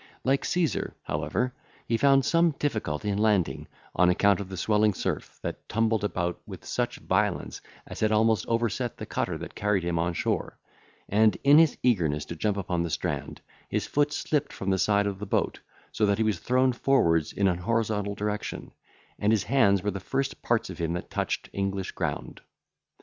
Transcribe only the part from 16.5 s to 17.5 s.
forwards in